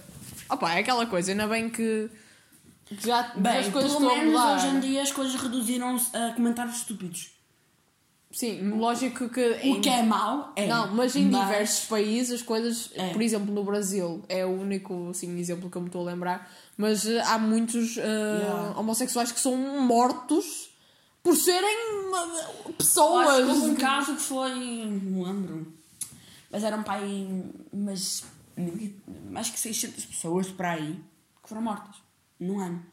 Opa, 0.49 0.75
é 0.75 0.81
aquela 0.81 1.07
coisa, 1.07 1.33
ainda 1.33 1.47
bem 1.47 1.69
que. 1.69 2.09
Já 2.90 3.33
Bem, 3.37 3.59
as 3.59 3.69
coisas 3.69 3.93
pelo 3.93 4.16
menos 4.16 4.40
hoje 4.40 4.66
em 4.69 4.81
dia 4.81 5.02
as 5.02 5.11
coisas 5.11 5.35
reduziram-se 5.35 6.16
a 6.16 6.33
comentários 6.35 6.76
estúpidos. 6.76 7.36
Sim, 8.37 8.69
lógico 8.78 9.31
que. 9.31 9.40
O 9.71 9.81
que 9.81 9.88
é 9.88 10.02
mau 10.02 10.52
é. 10.55 10.66
Não, 10.66 10.95
mas 10.95 11.16
em 11.16 11.25
diversos 11.31 11.87
países 11.87 12.35
as 12.35 12.43
coisas, 12.43 12.90
É. 12.95 13.09
por 13.14 13.23
exemplo, 13.23 13.50
no 13.50 13.64
Brasil, 13.64 14.23
é 14.28 14.45
o 14.45 14.50
único 14.50 15.09
assim, 15.09 15.38
exemplo 15.38 15.71
que 15.71 15.76
eu 15.78 15.81
me 15.81 15.88
estou 15.88 16.02
a 16.07 16.11
lembrar, 16.12 16.52
mas 16.76 17.07
eh, 17.07 17.19
há 17.23 17.38
muitos 17.38 17.97
eh, 17.97 18.02
Yeah. 18.02 18.78
homossexuais 18.78 19.33
que 19.33 19.40
são 19.40 19.57
mortos 19.81 20.69
por 21.23 21.35
serem 21.35 21.64
eh, 21.66 22.12
Eu 22.12 22.14
acho 22.14 22.62
que 22.66 22.73
pessoas. 22.75 23.49
houve 23.49 23.71
um 23.71 23.75
caso 23.76 24.14
que 24.16 24.21
foi. 24.21 24.50
Não 25.02 25.23
lembro. 25.23 25.73
Mas 26.50 26.62
era 26.62 26.76
um 26.76 26.83
pai. 26.83 27.26
Mas. 27.73 28.23
Mais 29.31 29.49
que 29.49 29.59
600 29.59 30.05
pessoas 30.05 30.49
para 30.49 30.73
aí 30.73 31.00
que 31.43 31.49
foram 31.49 31.62
mortas. 31.62 31.97
Num 32.38 32.61
ano. 32.61 32.85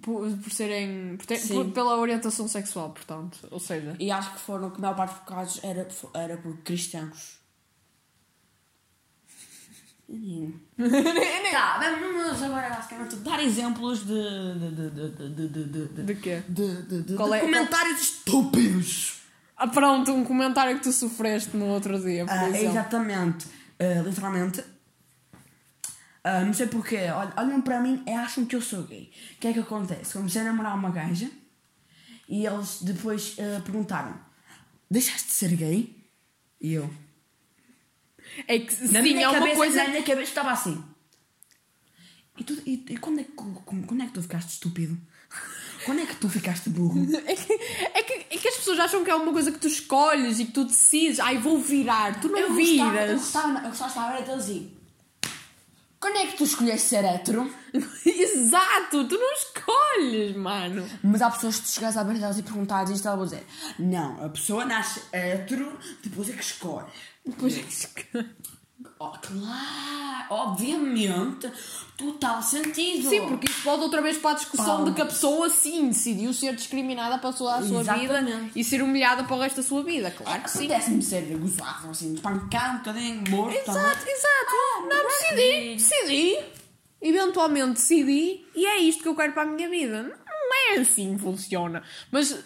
Por, 0.00 0.30
por 0.30 0.52
serem. 0.52 1.16
Por 1.16 1.26
ter, 1.26 1.40
por, 1.48 1.70
pela 1.70 1.96
orientação 1.96 2.48
sexual, 2.48 2.90
portanto. 2.90 3.38
Ou 3.50 3.60
seja. 3.60 3.96
E 3.98 4.10
acho 4.10 4.34
que 4.34 4.40
foram 4.40 4.70
que 4.70 4.78
a 4.78 4.80
maior 4.80 4.96
parte 4.96 5.14
dos 5.14 5.28
casos 5.28 5.64
era, 5.64 5.88
era 6.14 6.36
por 6.36 6.56
cristãos. 6.58 7.38
tá, 11.50 11.80
vamos 11.80 12.42
agora 12.42 12.68
basicamente 12.68 13.16
dar 13.16 13.42
exemplos 13.42 14.04
de. 14.06 14.14
de. 14.58 14.70
de. 14.70 14.90
de. 14.90 15.48
de. 15.48 15.48
de. 15.48 15.88
de. 15.88 16.02
de 16.02 16.14
quê? 16.16 16.42
De, 16.48 16.82
de, 16.82 17.02
de, 17.02 17.16
de 17.16 17.34
é? 17.34 17.40
comentários 17.40 18.00
estúpidos! 18.00 19.22
Ah, 19.56 19.68
pronto, 19.68 20.12
um 20.12 20.24
comentário 20.24 20.76
que 20.76 20.82
tu 20.82 20.92
sofreste 20.92 21.56
no 21.56 21.66
outro 21.66 21.98
dia, 22.00 22.26
por 22.26 22.34
exemplo. 22.34 22.70
Exatamente. 22.70 23.46
Uh, 23.80 24.02
literalmente, 24.04 24.64
ah, 26.24 26.40
não 26.40 26.54
sei 26.54 26.66
porquê. 26.66 26.96
Olh- 27.10 27.32
Olham 27.36 27.60
para 27.60 27.80
mim 27.80 28.02
e 28.06 28.10
acham 28.10 28.46
que 28.46 28.56
eu 28.56 28.62
sou 28.62 28.82
gay. 28.84 29.12
O 29.36 29.38
que 29.40 29.46
é 29.48 29.52
que 29.52 29.58
acontece? 29.60 30.14
Comecei 30.14 30.40
a 30.40 30.44
namorar 30.44 30.74
uma 30.74 30.90
gaja 30.90 31.30
e 32.28 32.46
eles 32.46 32.80
depois 32.82 33.36
ah, 33.38 33.60
perguntaram: 33.60 34.18
Deixaste 34.90 35.26
de 35.26 35.32
ser 35.34 35.54
gay? 35.54 35.94
E 36.60 36.72
eu. 36.72 36.90
É 38.48 38.58
que 38.58 38.72
Na 38.90 39.02
sim, 39.02 39.12
minha 39.12 39.24
é 39.24 39.28
uma 39.28 39.38
cabeça, 39.38 39.56
coisa. 39.56 39.82
Na 39.84 39.88
minha 39.90 40.02
cabeça 40.02 40.22
estava 40.30 40.50
assim. 40.52 40.82
E, 42.38 42.42
tu, 42.42 42.54
e, 42.66 42.84
e 42.88 42.96
quando, 42.96 43.20
é 43.20 43.24
que, 43.24 43.30
quando 43.32 44.02
é 44.02 44.06
que 44.06 44.12
tu 44.12 44.22
ficaste 44.22 44.48
estúpido? 44.50 44.98
Quando 45.84 46.00
é 46.00 46.06
que 46.06 46.16
tu 46.16 46.30
ficaste 46.30 46.70
burro? 46.70 46.98
É 47.26 47.34
que, 47.36 47.52
é, 47.52 48.02
que, 48.02 48.12
é 48.34 48.38
que 48.38 48.48
as 48.48 48.56
pessoas 48.56 48.78
acham 48.80 49.04
que 49.04 49.10
é 49.10 49.14
uma 49.14 49.30
coisa 49.32 49.52
que 49.52 49.58
tu 49.58 49.68
escolhes 49.68 50.38
e 50.40 50.46
que 50.46 50.52
tu 50.52 50.64
decides. 50.64 51.20
Ai, 51.20 51.36
vou 51.36 51.58
virar. 51.60 52.18
Tu 52.22 52.28
não 52.28 52.38
eu 52.38 52.48
gostava, 52.54 52.62
eu 52.88 52.90
viras. 53.06 53.20
gostava, 53.20 53.58
eu 53.58 53.68
gostava 53.70 54.22
de 54.22 54.30
assim. 54.30 54.72
Quando 56.04 56.18
é 56.18 56.26
que 56.26 56.36
tu 56.36 56.44
escolheste 56.44 56.88
ser 56.88 57.02
hétero? 57.02 57.50
Exato, 58.04 59.08
tu 59.08 59.16
não 59.16 59.32
escolhes, 59.32 60.36
mano. 60.36 60.86
Mas 61.02 61.22
há 61.22 61.30
pessoas 61.30 61.56
que 61.56 61.62
tu 61.62 61.68
chegas 61.70 61.96
à 61.96 62.04
beira 62.04 62.20
delas 62.20 62.38
e 62.38 62.42
perguntares 62.42 62.90
isto, 62.90 63.08
ela 63.08 63.16
vai 63.16 63.24
dizer: 63.24 63.46
Não, 63.78 64.22
a 64.22 64.28
pessoa 64.28 64.66
nasce 64.66 65.00
hétero, 65.10 65.78
depois 66.02 66.28
é 66.28 66.34
que 66.34 66.42
escolhe. 66.42 66.88
Depois 67.24 67.56
é 67.56 67.62
que 67.62 67.72
escolhes. 67.72 68.26
Oh, 68.98 69.10
claro, 69.10 70.26
obviamente, 70.30 71.50
total 71.96 72.42
sentido. 72.42 73.08
Sim, 73.08 73.28
porque 73.28 73.48
isso 73.48 73.62
pode 73.62 73.82
outra 73.82 74.02
vez 74.02 74.18
para 74.18 74.32
a 74.32 74.34
discussão 74.34 74.84
de 74.84 74.92
que 74.92 75.00
a 75.00 75.06
pessoa 75.06 75.48
sim 75.48 75.88
decidiu 75.88 76.32
ser 76.32 76.56
discriminada 76.56 77.18
para 77.18 77.32
toda 77.32 77.56
a 77.56 77.62
sua 77.62 77.82
vida 77.82 78.20
e 78.54 78.64
ser 78.64 78.82
humilhada 78.82 79.24
para 79.24 79.36
o 79.36 79.40
resto 79.40 79.56
da 79.56 79.62
sua 79.62 79.84
vida. 79.84 80.10
Claro 80.10 80.42
que 80.42 80.50
sim. 80.50 80.66
Acontece-me 80.66 81.02
ser 81.02 81.22
gozado, 81.38 81.90
assim, 81.90 82.14
espancado, 82.14 82.74
um 82.74 82.78
bocadinho 82.78 83.30
morto. 83.30 83.56
Exato, 83.56 84.08
exato. 84.08 84.88
não, 84.88 85.04
decidi, 85.04 85.76
decidi. 85.76 86.38
Eventualmente 87.00 87.74
decidi 87.74 88.46
e 88.56 88.66
é 88.66 88.78
isto 88.78 89.02
que 89.02 89.08
eu 89.08 89.14
quero 89.14 89.32
para 89.32 89.42
a 89.42 89.46
minha 89.46 89.68
vida. 89.68 90.02
Não 90.02 90.76
é 90.76 90.80
assim 90.80 91.16
que 91.16 91.22
funciona. 91.22 91.82
Mas 92.10 92.44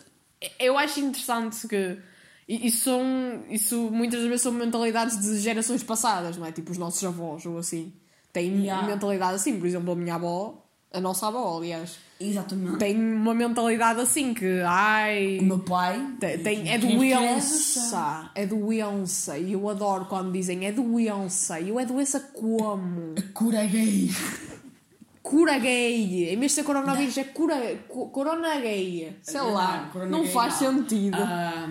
eu 0.58 0.76
acho 0.76 1.00
interessante 1.00 1.66
que 1.66 1.98
i- 2.48 2.66
isso 2.68 2.84
são. 2.84 3.02
Isso 3.50 3.90
muitas 3.92 4.22
vezes 4.22 4.42
são 4.42 4.52
mentalidades 4.52 5.20
de 5.20 5.38
gerações 5.38 5.82
passadas, 5.82 6.36
não 6.36 6.46
é? 6.46 6.52
Tipo 6.52 6.72
os 6.72 6.78
nossos 6.78 7.02
avós 7.04 7.44
ou 7.46 7.58
assim. 7.58 7.92
Têm 8.32 8.62
Yeah. 8.64 8.86
mentalidade 8.86 9.34
assim. 9.36 9.58
Por 9.58 9.66
exemplo, 9.66 9.92
a 9.92 9.96
minha 9.96 10.14
avó, 10.14 10.64
a 10.92 11.00
nossa 11.00 11.26
avó, 11.28 11.58
aliás, 11.58 11.96
Exatamente. 12.20 12.78
tem 12.78 12.96
uma 12.96 13.34
mentalidade 13.34 14.00
assim 14.00 14.32
que 14.34 14.60
ai. 14.64 15.38
O 15.40 15.44
meu 15.44 15.58
pai 15.60 16.14
Tem, 16.20 16.38
tem- 16.38 16.70
é 16.70 16.78
doença. 16.78 18.30
É 18.34 18.46
doença. 18.46 19.38
E 19.38 19.52
eu 19.52 19.68
adoro 19.68 20.04
quando 20.06 20.32
dizem 20.32 20.66
é 20.66 20.72
doença. 20.72 21.58
E 21.60 21.68
eu 21.70 21.78
é 21.80 21.84
doença 21.84 22.20
como? 22.20 23.14
cura 23.34 23.64
gay. 23.64 24.10
Cura 25.22 25.58
gay. 25.58 26.30
Em 26.32 26.38
vez 26.38 26.52
de 26.52 26.56
ser 26.56 26.62
coronavírus, 26.64 27.18
é 27.18 27.24
cura, 27.24 27.56
co- 27.88 28.08
corona 28.08 28.58
gay. 28.60 29.14
Sei 29.22 29.40
lá. 29.40 29.90
Não 30.08 30.22
gay, 30.22 30.32
faz 30.32 30.60
não. 30.60 30.78
sentido. 30.78 31.18
Ah, 31.18 31.68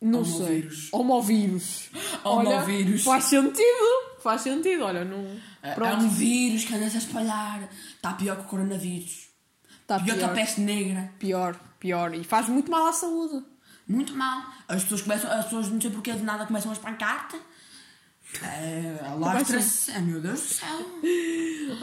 não 0.00 0.20
homovírus. 0.20 0.80
sei. 0.80 0.88
Homovírus. 0.92 1.90
Olha, 2.24 2.48
Homovírus. 2.50 3.04
faz 3.04 3.24
sentido. 3.24 4.10
Faz 4.22 4.42
sentido. 4.42 4.84
Olha, 4.84 5.04
não. 5.04 5.24
é 5.62 5.72
Pronto. 5.74 6.04
um 6.04 6.08
vírus 6.08 6.64
que 6.64 6.74
anda-se 6.74 6.96
a 6.96 7.00
espalhar. 7.00 7.68
Está 7.96 8.12
pior 8.14 8.36
que 8.36 8.42
o 8.42 8.46
coronavírus. 8.46 9.28
Tá 9.86 9.98
pior, 9.98 10.16
que 10.16 10.24
a 10.24 10.28
pior. 10.28 10.34
peste 10.34 10.60
negra. 10.60 11.12
Pior, 11.18 11.58
pior. 11.78 12.14
E 12.14 12.22
faz 12.24 12.48
muito 12.48 12.70
mal 12.70 12.86
à 12.86 12.92
saúde. 12.92 13.44
Muito 13.88 14.14
mal. 14.14 14.44
As 14.68 14.82
pessoas 14.84 15.02
começam, 15.02 15.30
as 15.30 15.44
pessoas 15.46 15.68
não 15.68 15.80
sei 15.80 15.90
porquê 15.90 16.12
de 16.12 16.22
nada 16.22 16.46
começam 16.46 16.70
a 16.70 16.74
espancar-te. 16.74 17.36
É, 18.42 18.94
Alastra-se. 19.06 19.90
Ai, 19.90 20.00
meu 20.00 20.20
Deus 20.20 20.40
do 20.40 20.46
céu. 20.46 20.78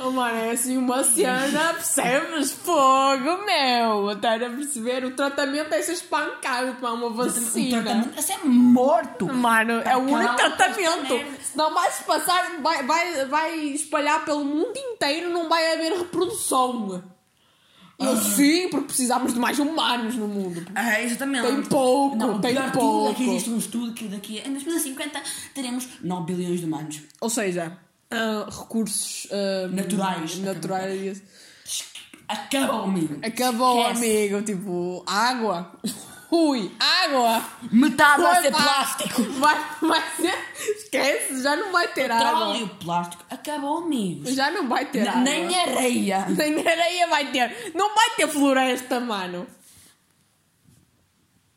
Oh, 0.03 0.11
mano, 0.11 0.37
é 0.37 0.51
assim 0.51 0.77
uma 0.77 1.03
cena, 1.03 1.73
percebes? 1.73 2.51
Fogo, 2.53 3.45
meu! 3.45 4.11
Estar 4.11 4.41
a 4.43 4.49
perceber, 4.49 5.05
o 5.05 5.11
tratamento 5.11 5.73
é 5.73 5.81
ser 5.81 5.93
espancado, 5.93 6.73
tomar 6.75 6.93
uma 6.93 7.07
O 7.07 7.13
vacina. 7.13 7.83
tratamento 7.83 8.17
é 8.17 8.21
ser 8.21 8.39
morto. 8.45 9.25
Mano, 9.31 9.81
é 9.85 9.95
o 9.95 9.99
único 9.99 10.35
tratamento. 10.35 11.19
Senão 11.43 11.73
vai 11.73 11.91
se 11.91 12.03
passar, 12.03 12.59
vai, 12.61 12.83
vai, 12.83 13.25
vai 13.25 13.55
espalhar 13.59 14.23
pelo 14.25 14.43
mundo 14.43 14.75
inteiro, 14.77 15.29
não 15.29 15.47
vai 15.49 15.73
haver 15.73 15.93
reprodução. 15.97 17.03
Eu 17.99 18.15
sim, 18.17 18.69
porque 18.69 18.87
precisamos 18.87 19.33
de 19.33 19.39
mais 19.39 19.57
humanos 19.57 20.15
no 20.15 20.27
mundo. 20.27 20.63
É, 20.75 21.03
exatamente. 21.03 21.47
Tem 21.47 21.63
pouco, 21.63 22.15
não, 22.15 22.39
tem 22.39 22.53
pior 22.53 22.65
de 22.67 22.71
tudo 22.73 22.81
pouco. 22.81 23.23
existe 23.23 23.49
um 23.49 23.57
estudo 23.57 23.93
que 23.93 24.07
daqui 24.07 24.39
em 24.45 24.51
2050 24.51 25.19
teremos 25.55 25.87
9 26.01 26.33
bilhões 26.33 26.59
de 26.59 26.65
humanos. 26.67 27.01
Ou 27.19 27.29
seja, 27.29 27.75
ah, 28.11 28.45
recursos 28.49 29.27
ah, 29.31 29.67
Naturais. 29.69 30.37
naturais. 30.39 31.23
Acabou, 32.27 32.83
amigo. 32.83 33.17
Acabou, 33.23 33.81
Esquece. 33.81 34.05
amigo. 34.05 34.41
Tipo, 34.43 35.03
água. 35.07 35.71
Ui, 36.29 36.71
água. 36.79 37.41
Metade 37.71 38.21
vai 38.21 38.41
ser 38.41 38.51
plástico. 38.51 39.23
Vai, 39.39 39.65
vai 39.81 40.03
ser. 40.17 40.35
Esquece, 40.75 41.41
já 41.41 41.55
não 41.55 41.71
vai 41.71 41.87
ter 41.87 42.11
água. 42.11 42.27
Petróleo, 42.27 42.69
plástico. 42.83 43.25
Acabou, 43.29 43.77
amigos. 43.77 44.33
Já 44.33 44.51
não 44.51 44.67
vai 44.67 44.85
ter 44.85 45.07
água. 45.07 45.21
Nem 45.21 45.57
areia. 45.57 46.25
Nem 46.29 46.59
areia 46.67 47.07
vai 47.07 47.31
ter. 47.31 47.71
Não 47.73 47.95
vai 47.95 48.09
ter 48.15 48.27
floresta, 48.27 48.99
mano. 48.99 49.47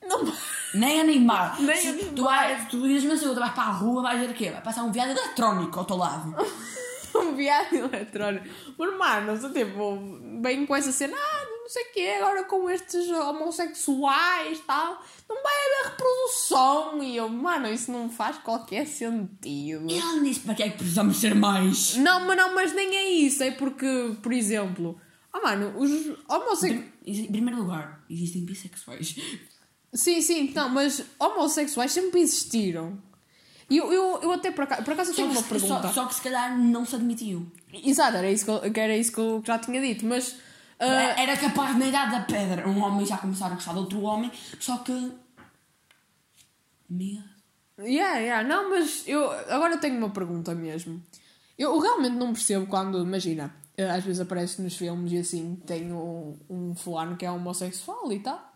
Não 0.07 0.25
vai. 0.25 0.37
Nem 0.75 1.01
animal. 1.01 1.57
Nem 1.61 1.77
Se 1.77 1.89
animal. 1.89 2.15
Tu, 2.15 2.23
vais, 2.23 2.69
tu 2.69 2.87
ias 2.87 3.05
na 3.05 3.17
segunda, 3.17 3.41
vais 3.41 3.53
para 3.53 3.65
a 3.65 3.73
rua, 3.73 4.03
vais 4.03 4.21
ver 4.21 4.31
o 4.31 4.35
quê? 4.35 4.51
Vai 4.51 4.63
passar 4.63 4.85
um 4.85 4.93
viado 4.93 5.11
eletrónico 5.11 5.79
ao 5.79 5.85
teu 5.85 5.97
lado. 5.97 6.35
Um 7.13 7.35
viado 7.35 7.75
eletrónico. 7.75 8.47
Mas, 8.79 8.97
mano, 8.97 9.37
só 9.37 9.51
tipo, 9.51 9.99
bem 10.41 10.65
com 10.65 10.77
essa 10.77 10.93
cena. 10.93 11.17
Ah, 11.19 11.45
sei 11.71 11.83
o 11.85 11.93
quê, 11.93 12.15
agora 12.19 12.45
com 12.45 12.69
estes 12.69 13.09
homossexuais 13.09 14.59
e 14.59 14.63
tal, 14.63 15.03
não 15.29 15.43
vai 15.43 15.53
haver 15.55 15.91
reprodução. 15.91 17.03
E 17.03 17.17
eu, 17.17 17.29
mano, 17.29 17.69
isso 17.69 17.91
não 17.91 18.11
faz 18.11 18.39
qualquer 18.39 18.87
sentido. 18.87 19.87
E 19.89 19.99
ela 19.99 20.21
disse 20.21 20.41
para 20.41 20.55
que 20.55 20.63
é 20.63 20.69
que 20.69 20.79
precisamos 20.79 21.17
ser 21.17 21.35
mais? 21.35 21.97
Não, 21.97 22.27
mas 22.27 22.37
não, 22.37 22.55
mas 22.55 22.75
nem 22.75 22.97
é 22.97 23.11
isso, 23.11 23.43
é 23.43 23.51
porque, 23.51 24.17
por 24.23 24.33
exemplo, 24.33 25.01
ah 25.33 25.41
mano, 25.41 25.79
os 25.79 25.91
homossexuais. 26.29 26.91
Em 27.07 27.33
primeiro 27.33 27.61
lugar, 27.63 28.05
existem 28.11 28.45
bissexuais. 28.45 29.17
Sim, 29.93 30.21
sim, 30.21 30.53
não, 30.55 30.69
mas 30.69 31.05
homossexuais 31.19 31.93
sempre 31.93 32.21
existiram. 32.21 32.99
E 33.71 33.77
eu, 33.77 33.93
eu, 33.93 34.19
eu 34.23 34.33
até 34.33 34.51
por 34.51 34.65
acaso, 34.65 34.83
por 34.83 34.93
acaso 34.93 35.11
eu 35.13 35.15
tenho 35.15 35.31
uma 35.31 35.43
pergunta. 35.45 35.89
só, 35.89 35.93
só 35.93 36.07
que 36.07 36.17
se 36.17 36.23
calhar 36.23 36.59
não 36.59 36.85
se 36.85 36.97
admitiu. 36.97 37.47
Exato, 37.73 38.17
era 38.17 38.29
isso 38.29 38.45
que, 38.45 38.51
eu, 38.51 38.73
que 38.73 38.81
era 38.81 38.97
isso 38.97 39.13
que 39.13 39.21
eu 39.21 39.41
já 39.47 39.59
tinha 39.59 39.81
dito, 39.81 40.05
mas. 40.05 40.37
Ah, 40.81 41.21
Era 41.21 41.37
capaz, 41.37 41.77
na 41.79 41.87
idade 41.87 42.13
da 42.13 42.21
pedra, 42.21 42.69
um 42.69 42.83
homem 42.83 43.05
já 43.07 43.19
começar 43.19 43.47
a 43.47 43.51
gostar 43.51 43.73
de 43.73 43.79
outro 43.79 44.01
homem, 44.03 44.31
só 44.59 44.79
que. 44.79 45.13
Medo. 46.89 47.23
Yeah, 47.79 48.19
yeah. 48.19 48.49
Não, 48.49 48.71
mas 48.71 49.05
eu 49.07 49.31
agora 49.31 49.79
tenho 49.79 49.97
uma 49.99 50.11
pergunta 50.11 50.55
mesmo. 50.55 51.03
Eu 51.59 51.79
realmente 51.79 52.17
não 52.17 52.33
percebo 52.33 52.67
quando, 52.67 53.03
imagina, 53.03 53.55
eh, 53.77 53.91
às 53.91 54.05
vezes 54.05 54.21
aparece 54.21 54.61
nos 54.63 54.77
filmes 54.77 55.13
e 55.13 55.19
assim, 55.19 55.57
tem 55.67 55.93
um, 55.93 56.37
um 56.49 56.75
fulano 56.75 57.17
que 57.17 57.25
é 57.25 57.31
homossexual 57.31 58.13
e 58.13 58.21
tal. 58.21 58.51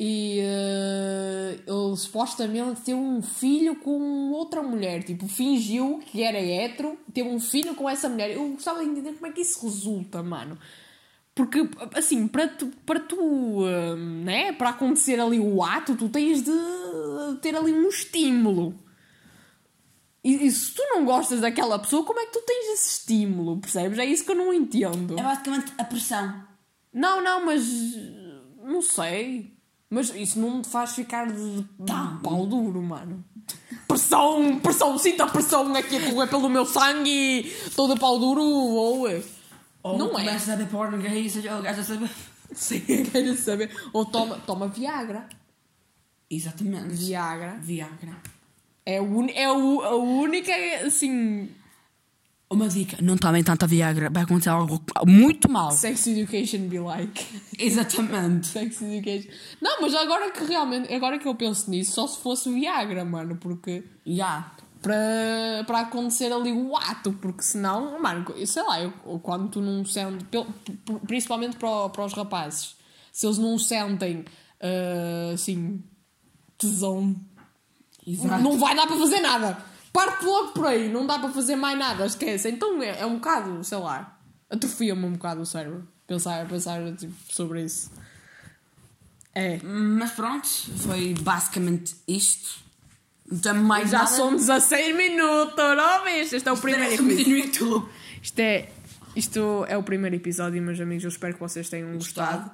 E 0.00 0.38
eh, 0.40 1.58
ele 1.66 1.96
supostamente 1.96 2.82
teve 2.82 2.98
um 2.98 3.20
filho 3.20 3.76
com 3.76 4.30
outra 4.30 4.62
mulher. 4.62 5.02
Tipo, 5.02 5.26
fingiu 5.26 5.98
que 5.98 6.22
era 6.22 6.38
hétero, 6.38 6.98
teve 7.12 7.28
um 7.28 7.40
filho 7.40 7.74
com 7.74 7.88
essa 7.88 8.08
mulher. 8.08 8.30
Eu 8.30 8.48
gostava 8.50 8.82
de 8.84 8.90
entender 8.90 9.14
como 9.14 9.26
é 9.26 9.32
que 9.32 9.40
isso 9.40 9.64
resulta, 9.64 10.22
mano. 10.22 10.58
Porque, 11.38 11.70
assim, 11.94 12.26
para 12.26 12.48
tu, 12.48 12.66
para 12.84 12.98
tu 12.98 13.16
hum, 13.16 14.24
né, 14.24 14.52
para 14.52 14.70
acontecer 14.70 15.20
ali 15.20 15.38
o 15.38 15.62
ato, 15.62 15.94
tu 15.94 16.08
tens 16.08 16.42
de 16.42 16.50
ter 17.40 17.54
ali 17.54 17.72
um 17.72 17.88
estímulo. 17.88 18.74
E, 20.24 20.48
e 20.48 20.50
se 20.50 20.74
tu 20.74 20.82
não 20.90 21.04
gostas 21.04 21.40
daquela 21.40 21.78
pessoa, 21.78 22.04
como 22.04 22.18
é 22.18 22.26
que 22.26 22.32
tu 22.32 22.42
tens 22.44 22.74
esse 22.74 22.98
estímulo, 22.98 23.60
percebes? 23.60 24.00
É 24.00 24.04
isso 24.04 24.24
que 24.24 24.32
eu 24.32 24.34
não 24.34 24.52
entendo. 24.52 25.16
É 25.16 25.22
basicamente 25.22 25.72
a 25.78 25.84
pressão. 25.84 26.42
Não, 26.92 27.22
não, 27.22 27.46
mas. 27.46 27.64
Não 28.60 28.82
sei. 28.82 29.56
Mas 29.88 30.12
isso 30.16 30.40
não 30.40 30.58
me 30.58 30.64
faz 30.64 30.96
ficar 30.96 31.28
de, 31.30 31.60
de 31.60 32.20
pau 32.20 32.46
duro, 32.46 32.82
mano. 32.82 33.24
Pressão, 33.86 34.58
pressão, 34.58 34.98
sinto 34.98 35.22
a 35.22 35.28
pressão 35.28 35.72
aqui 35.76 35.98
a 35.98 36.10
correr 36.10 36.26
pelo 36.26 36.48
meu 36.48 36.66
sangue, 36.66 37.48
todo 37.76 37.96
pau 37.96 38.18
duro, 38.18 38.42
ou. 38.42 39.06
Ou 39.82 39.96
Não 39.98 40.08
é. 40.08 40.24
começa 40.24 40.52
a 40.52 40.56
ver 40.56 40.66
porno 40.68 40.98
gay 40.98 41.28
seja 41.28 41.58
o 41.58 41.62
gajo 41.62 41.80
a 41.80 41.84
saber. 41.84 42.10
Sim, 42.52 42.80
quero 43.12 43.36
saber. 43.36 43.70
Ou 43.92 44.04
toma, 44.04 44.36
toma 44.46 44.68
Viagra. 44.68 45.28
Exatamente. 46.30 46.94
Viagra. 46.94 47.58
Viagra. 47.60 48.16
É, 48.84 49.00
o, 49.00 49.04
uni- 49.04 49.32
é 49.34 49.50
o, 49.50 49.82
a 49.82 49.96
única, 49.96 50.52
assim. 50.86 51.48
Uma 52.50 52.66
dica, 52.66 52.96
não 53.02 53.14
tomem 53.18 53.44
tanta 53.44 53.66
Viagra, 53.66 54.08
vai 54.08 54.22
acontecer 54.22 54.48
algo 54.48 54.82
muito 55.06 55.50
mal. 55.50 55.70
Sex 55.70 56.06
education 56.06 56.66
be 56.68 56.78
like. 56.78 57.26
Exatamente. 57.58 58.46
Sex 58.48 58.80
education. 58.80 59.28
Não, 59.60 59.82
mas 59.82 59.94
agora 59.94 60.30
que 60.30 60.42
realmente. 60.44 60.92
Agora 60.92 61.18
que 61.18 61.28
eu 61.28 61.34
penso 61.34 61.70
nisso, 61.70 61.92
só 61.92 62.06
se 62.06 62.18
fosse 62.22 62.50
Viagra, 62.52 63.04
mano. 63.04 63.36
Porque. 63.36 63.84
Já. 64.06 64.50
Para, 64.80 65.64
para 65.66 65.80
acontecer 65.80 66.32
ali 66.32 66.52
o 66.52 66.76
ato, 66.76 67.12
porque 67.14 67.42
senão, 67.42 68.00
mano, 68.00 68.24
sei 68.46 68.62
lá, 68.62 68.80
eu, 68.80 68.92
quando 69.20 69.48
tu 69.48 69.60
não 69.60 69.84
sentes, 69.84 70.24
principalmente 71.06 71.56
para, 71.56 71.88
para 71.88 72.04
os 72.04 72.12
rapazes, 72.12 72.76
se 73.12 73.26
eles 73.26 73.38
não 73.38 73.58
sentem 73.58 74.24
ah, 74.60 75.32
assim 75.34 75.82
tesão, 76.56 77.14
Exato. 78.06 78.42
não 78.42 78.58
vai 78.58 78.74
dar 78.74 78.86
para 78.86 78.96
fazer 78.96 79.20
nada. 79.20 79.58
Parte 79.92 80.24
logo 80.24 80.52
por 80.52 80.66
aí, 80.66 80.88
não 80.88 81.06
dá 81.06 81.18
para 81.18 81.30
fazer 81.30 81.56
mais 81.56 81.78
nada, 81.78 82.06
esquece. 82.06 82.50
Então 82.50 82.82
é, 82.82 83.00
é 83.00 83.06
um 83.06 83.14
bocado, 83.14 83.64
sei 83.64 83.78
lá, 83.78 84.18
atrofia-me 84.50 85.04
um 85.04 85.12
bocado 85.12 85.40
o 85.40 85.46
cérebro 85.46 85.86
pensar, 86.06 86.46
pensar 86.48 86.80
tipo, 86.96 87.14
sobre 87.32 87.64
isso. 87.64 87.90
É. 89.34 89.60
Mas 89.62 90.10
pronto, 90.12 90.48
foi 90.78 91.14
basicamente 91.14 91.94
isto. 92.08 92.66
Temos 93.42 93.62
mais 93.62 93.90
Já 93.90 93.98
nada. 93.98 94.10
são 94.10 94.34
16 94.34 94.96
minutos, 94.96 95.56
não 95.56 96.04
viste? 96.04 96.36
Este 96.36 96.48
é 96.48 96.52
o 96.52 96.56
primeiro 96.56 96.84
Parece 96.86 97.02
um 97.02 97.06
episódio. 97.06 97.34
vídeo 97.34 97.64
no 97.66 97.72
YouTube. 97.74 97.88
Isto 98.22 98.38
é, 98.40 98.68
isto 99.14 99.64
é 99.68 99.76
o 99.76 99.82
primeiro 99.82 100.16
episódio, 100.16 100.62
meus 100.62 100.80
amigos. 100.80 101.04
Eu 101.04 101.10
espero 101.10 101.34
que 101.34 101.40
vocês 101.40 101.68
tenham 101.68 101.92
gostado. 101.94 102.50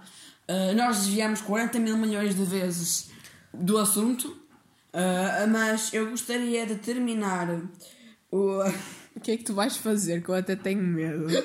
Uh, 0.48 0.75
nós 0.77 0.98
desviamos 0.98 1.40
40 1.42 1.79
mil 1.79 1.96
milhões 1.96 2.35
de 2.35 2.44
vezes 2.44 3.11
do 3.53 3.79
assunto, 3.79 4.29
uh, 4.29 5.48
mas 5.48 5.94
eu 5.94 6.11
gostaria 6.11 6.66
de 6.66 6.75
terminar 6.75 7.48
o, 8.31 8.61
uh, 8.61 8.75
O 9.14 9.20
que 9.20 9.31
é 9.31 9.37
que 9.37 9.44
tu 9.44 9.55
vais 9.55 9.77
fazer? 9.77 10.22
Que 10.22 10.29
eu 10.29 10.35
até 10.35 10.57
tenho 10.57 10.83
medo. 10.83 11.29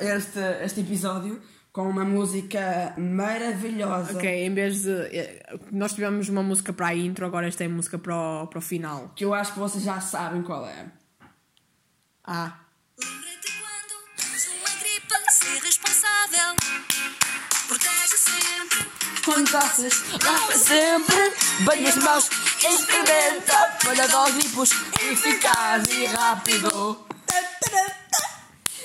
este, 0.00 0.38
este 0.64 0.80
episódio 0.80 1.42
com 1.72 1.88
uma 1.88 2.04
música 2.04 2.94
maravilhosa. 2.98 4.16
ok, 4.16 4.28
em 4.46 4.52
vez 4.54 4.82
de. 4.82 4.90
eh, 4.90 5.42
Nós 5.70 5.92
tivemos 5.94 6.28
uma 6.28 6.42
música 6.42 6.72
para 6.72 6.88
a 6.88 6.94
intro, 6.96 7.24
agora 7.24 7.46
esta 7.46 7.62
é 7.64 7.66
a 7.66 7.70
música 7.70 7.98
para 7.98 8.16
o, 8.42 8.46
para 8.48 8.58
o 8.58 8.62
final. 8.62 9.12
Que 9.14 9.24
eu 9.24 9.32
acho 9.34 9.52
que 9.52 9.58
vocês 9.58 9.84
já 9.84 10.00
sabem 10.00 10.42
qual 10.42 10.66
é. 10.66 10.86
Ah. 12.24 12.58
Lembra-te 12.98 13.52
quando 13.52 14.16
tens 14.16 14.48
uma 14.48 14.70
gripe, 14.80 15.30
ser 15.30 15.62
responsável. 15.64 16.56
Protege 17.68 18.16
sempre. 18.18 18.90
Quando 19.24 19.50
tossas, 19.50 20.02
lava 20.24 20.52
sempre 20.56 21.32
bem 21.68 21.86
as 21.86 21.96
mãos, 21.96 22.30
experimenta 22.58 23.78
para 23.84 24.06
dar 24.06 24.30
gripos 24.32 24.70
eficaz 25.02 25.84
e 25.90 26.06
rápido. 26.06 27.06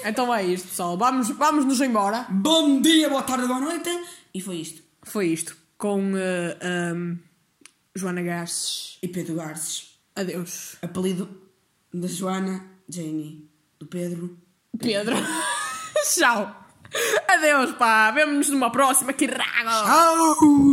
Então 0.06 0.32
é 0.34 0.46
isto, 0.46 0.68
pessoal. 0.68 0.96
Vamos, 0.96 1.30
vamos 1.32 1.66
nos 1.66 1.82
embora. 1.82 2.28
Bom 2.30 2.80
dia, 2.80 3.10
boa 3.10 3.24
tarde, 3.24 3.48
boa 3.48 3.60
noite. 3.60 3.90
E 4.32 4.40
foi 4.40 4.58
isto. 4.58 4.84
Foi 5.02 5.30
isto. 5.30 5.58
Com 5.80 6.16
eh, 6.16 6.58
ahm, 6.62 7.18
Joana 7.96 8.22
Garces. 8.22 9.00
E 9.02 9.08
Pedro 9.08 9.34
Garces. 9.34 9.98
Adeus. 10.16 10.78
Apelido 10.84 11.28
da 11.92 12.08
Joana, 12.08 12.64
Janie. 12.88 13.50
Do 13.80 13.88
Pedro. 13.88 14.38
Pedro. 14.78 15.16
Tchau. 16.14 16.56
Adeus, 17.28 17.72
pá. 17.72 18.12
Vemo-nos 18.12 18.50
numa 18.50 18.72
próxima. 18.72 19.12
Que 19.12 19.26
rago. 19.26 19.70
Au! 19.70 20.66